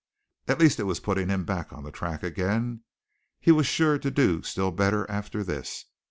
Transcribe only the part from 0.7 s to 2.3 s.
it was putting him back on the track